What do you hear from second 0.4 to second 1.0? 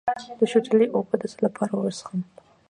شوتلې